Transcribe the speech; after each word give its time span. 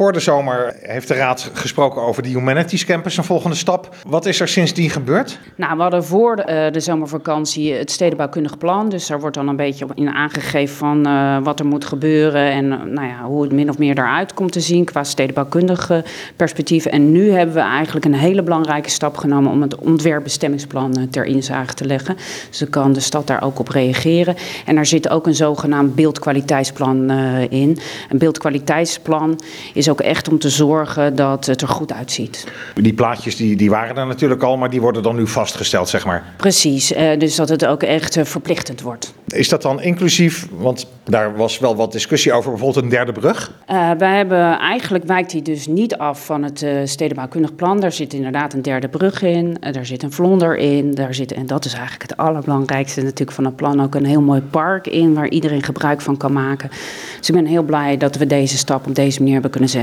Voor 0.00 0.12
de 0.12 0.20
zomer 0.20 0.76
heeft 0.82 1.08
de 1.08 1.14
Raad 1.14 1.50
gesproken 1.52 2.02
over 2.02 2.22
de 2.22 2.28
Humanities 2.28 2.84
Campus, 2.84 3.16
een 3.16 3.24
volgende 3.24 3.56
stap. 3.56 3.94
Wat 4.06 4.26
is 4.26 4.40
er 4.40 4.48
sindsdien 4.48 4.90
gebeurd? 4.90 5.38
Nou, 5.56 5.76
we 5.76 5.82
hadden 5.82 6.04
voor 6.04 6.36
de, 6.36 6.66
uh, 6.66 6.72
de 6.72 6.80
zomervakantie 6.80 7.72
het 7.72 7.90
stedenbouwkundig 7.90 8.58
plan. 8.58 8.88
Dus 8.88 9.06
daar 9.06 9.20
wordt 9.20 9.36
dan 9.36 9.48
een 9.48 9.56
beetje 9.56 9.86
in 9.94 10.08
aangegeven 10.08 10.76
van 10.76 11.08
uh, 11.08 11.38
wat 11.42 11.58
er 11.58 11.66
moet 11.66 11.84
gebeuren 11.84 12.50
en 12.50 12.64
uh, 12.64 12.82
nou 12.82 13.06
ja, 13.06 13.22
hoe 13.22 13.42
het 13.42 13.52
min 13.52 13.68
of 13.68 13.78
meer 13.78 13.98
eruit 13.98 14.34
komt 14.34 14.52
te 14.52 14.60
zien 14.60 14.84
qua 14.84 15.04
stedenbouwkundige 15.04 16.04
perspectief. 16.36 16.86
En 16.86 17.12
nu 17.12 17.30
hebben 17.30 17.54
we 17.54 17.60
eigenlijk 17.60 18.06
een 18.06 18.14
hele 18.14 18.42
belangrijke 18.42 18.90
stap 18.90 19.16
genomen 19.16 19.52
om 19.52 19.62
het 19.62 19.76
ontwerpbestemmingsplan 19.76 21.08
ter 21.10 21.24
inzage 21.24 21.74
te 21.74 21.84
leggen. 21.84 22.16
Dus 22.48 22.58
dan 22.58 22.70
kan 22.70 22.92
de 22.92 23.00
stad 23.00 23.26
daar 23.26 23.42
ook 23.42 23.58
op 23.58 23.68
reageren. 23.68 24.36
En 24.66 24.74
daar 24.74 24.86
zit 24.86 25.08
ook 25.08 25.26
een 25.26 25.34
zogenaamd 25.34 25.94
beeldkwaliteitsplan 25.94 27.10
in. 27.50 27.78
Een 28.08 28.18
beeldkwaliteitsplan 28.18 29.40
is 29.74 29.88
ook 29.90 30.00
echt 30.00 30.28
om 30.28 30.38
te 30.38 30.48
zorgen 30.48 31.16
dat 31.16 31.46
het 31.46 31.62
er 31.62 31.68
goed 31.68 31.92
uitziet. 31.92 32.46
Die 32.74 32.92
plaatjes 32.92 33.36
die, 33.36 33.56
die 33.56 33.70
waren 33.70 33.96
er 33.96 34.06
natuurlijk 34.06 34.42
al, 34.42 34.56
maar 34.56 34.70
die 34.70 34.80
worden 34.80 35.02
dan 35.02 35.16
nu 35.16 35.26
vastgesteld, 35.26 35.88
zeg 35.88 36.04
maar. 36.04 36.24
Precies, 36.36 36.92
uh, 36.92 37.18
dus 37.18 37.36
dat 37.36 37.48
het 37.48 37.66
ook 37.66 37.82
echt 37.82 38.16
uh, 38.16 38.24
verplichtend 38.24 38.80
wordt. 38.80 39.14
Is 39.26 39.48
dat 39.48 39.62
dan 39.62 39.80
inclusief, 39.80 40.46
want 40.50 40.86
daar 41.04 41.36
was 41.36 41.58
wel 41.58 41.76
wat 41.76 41.92
discussie 41.92 42.32
over, 42.32 42.50
bijvoorbeeld 42.50 42.84
een 42.84 42.90
derde 42.90 43.12
brug? 43.12 43.52
Uh, 43.70 43.90
wij 43.98 44.16
hebben, 44.16 44.58
eigenlijk 44.58 45.04
wijkt 45.04 45.30
die 45.30 45.42
dus 45.42 45.66
niet 45.66 45.96
af 45.96 46.24
van 46.24 46.42
het 46.42 46.66
stedenbouwkundig 46.84 47.54
plan. 47.54 47.80
Daar 47.80 47.92
zit 47.92 48.12
inderdaad 48.12 48.52
een 48.52 48.62
derde 48.62 48.88
brug 48.88 49.22
in, 49.22 49.56
daar 49.72 49.86
zit 49.86 50.02
een 50.02 50.12
vlonder 50.12 50.56
in, 50.56 50.94
daar 50.94 51.14
zit, 51.14 51.32
en 51.32 51.46
dat 51.46 51.64
is 51.64 51.72
eigenlijk 51.72 52.02
het 52.02 52.16
allerbelangrijkste 52.16 53.02
natuurlijk 53.02 53.32
van 53.32 53.44
het 53.44 53.56
plan, 53.56 53.82
ook 53.82 53.94
een 53.94 54.04
heel 54.04 54.22
mooi 54.22 54.40
park 54.40 54.86
in 54.86 55.14
waar 55.14 55.28
iedereen 55.28 55.62
gebruik 55.62 56.00
van 56.00 56.16
kan 56.16 56.32
maken. 56.32 56.70
Dus 57.18 57.28
ik 57.28 57.34
ben 57.34 57.46
heel 57.46 57.62
blij 57.62 57.96
dat 57.96 58.16
we 58.16 58.26
deze 58.26 58.58
stap 58.58 58.86
op 58.86 58.94
deze 58.94 59.18
manier 59.18 59.32
hebben 59.32 59.50
kunnen 59.50 59.70
zetten. 59.70 59.79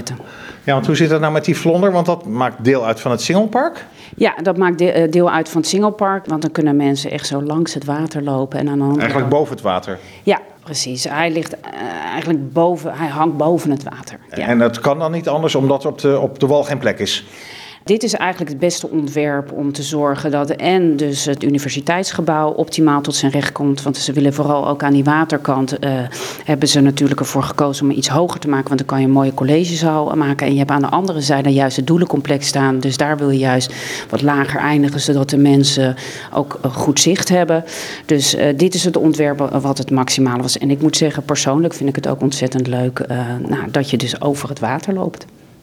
Ja, 0.63 0.73
want 0.73 0.85
hoe 0.85 0.95
zit 0.95 1.09
het 1.09 1.19
nou 1.21 1.33
met 1.33 1.45
die 1.45 1.57
vlonder? 1.57 1.91
Want 1.91 2.05
dat 2.05 2.25
maakt 2.25 2.63
deel 2.63 2.85
uit 2.85 2.99
van 2.99 3.11
het 3.11 3.21
Singelpark? 3.21 3.85
Ja, 4.15 4.35
dat 4.41 4.57
maakt 4.57 4.77
deel 5.11 5.31
uit 5.31 5.49
van 5.49 5.61
het 5.61 5.69
Singelpark. 5.69 6.25
Want 6.25 6.41
dan 6.41 6.51
kunnen 6.51 6.75
mensen 6.75 7.11
echt 7.11 7.27
zo 7.27 7.41
langs 7.41 7.73
het 7.73 7.85
water 7.85 8.23
lopen. 8.23 8.59
En 8.59 8.69
aan 8.69 8.93
de 8.93 8.99
Eigenlijk 8.99 9.29
boven 9.29 9.53
het 9.53 9.63
water? 9.63 9.99
Ja, 10.23 10.39
precies. 10.63 11.03
Hij 11.03 11.31
ligt 11.31 11.53
uh, 11.53 11.59
eigenlijk 12.11 12.53
boven, 12.53 12.93
hij 12.93 13.07
hangt 13.07 13.37
boven 13.37 13.71
het 13.71 13.83
water. 13.83 14.19
Ja. 14.29 14.47
En 14.47 14.59
dat 14.59 14.79
kan 14.79 14.99
dan 14.99 15.11
niet 15.11 15.27
anders 15.27 15.55
omdat 15.55 15.85
op 15.85 15.99
de, 15.99 16.19
op 16.19 16.39
de 16.39 16.47
wal 16.47 16.63
geen 16.63 16.77
plek 16.77 16.99
is? 16.99 17.25
Dit 17.87 18.03
is 18.03 18.13
eigenlijk 18.13 18.51
het 18.51 18.59
beste 18.59 18.89
ontwerp 18.89 19.51
om 19.51 19.71
te 19.71 19.83
zorgen 19.83 20.31
dat 20.31 20.49
en 20.49 20.95
dus 20.95 21.25
het 21.25 21.43
universiteitsgebouw 21.43 22.49
optimaal 22.49 23.01
tot 23.01 23.15
zijn 23.15 23.31
recht 23.31 23.51
komt. 23.51 23.81
Want 23.81 23.97
ze 23.97 24.13
willen 24.13 24.33
vooral 24.33 24.67
ook 24.67 24.83
aan 24.83 24.93
die 24.93 25.03
waterkant 25.03 25.83
uh, 25.83 25.99
hebben 26.43 26.67
ze 26.67 26.79
natuurlijk 26.79 27.19
ervoor 27.19 27.43
gekozen 27.43 27.85
om 27.85 27.91
iets 27.91 28.07
hoger 28.07 28.39
te 28.39 28.47
maken. 28.47 28.67
Want 28.67 28.77
dan 28.77 28.87
kan 28.87 28.99
je 28.99 29.05
een 29.05 29.11
mooie 29.11 29.33
collegezaal 29.33 30.15
maken. 30.15 30.47
En 30.47 30.51
je 30.51 30.57
hebt 30.57 30.71
aan 30.71 30.81
de 30.81 30.89
andere 30.89 31.21
zijde 31.21 31.49
juist 31.49 31.75
het 31.75 31.87
doelencomplex 31.87 32.47
staan. 32.47 32.79
Dus 32.79 32.97
daar 32.97 33.17
wil 33.17 33.29
je 33.29 33.39
juist 33.39 33.73
wat 34.09 34.21
lager 34.21 34.59
eindigen, 34.59 34.99
zodat 34.99 35.29
de 35.29 35.37
mensen 35.37 35.95
ook 36.33 36.59
goed 36.71 36.99
zicht 36.99 37.29
hebben. 37.29 37.63
Dus 38.05 38.35
uh, 38.35 38.45
dit 38.55 38.73
is 38.73 38.83
het 38.83 38.97
ontwerp 38.97 39.37
wat 39.61 39.77
het 39.77 39.91
maximale 39.91 40.41
was. 40.41 40.57
En 40.57 40.71
ik 40.71 40.81
moet 40.81 40.97
zeggen, 40.97 41.23
persoonlijk 41.23 41.73
vind 41.73 41.89
ik 41.89 41.95
het 41.95 42.07
ook 42.07 42.21
ontzettend 42.21 42.67
leuk 42.67 43.05
nou, 43.47 43.71
dat 43.71 43.89
je 43.89 43.97
dus 43.97 44.21
over 44.21 44.49
het 44.49 44.59
water 44.59 44.93
loopt. 44.93 45.25